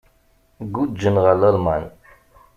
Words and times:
Guǧǧen 0.73 1.15
ɣer 1.23 1.35
Lalman. 1.41 1.83